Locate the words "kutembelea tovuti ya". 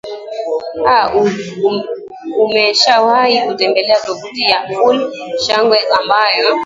3.45-4.59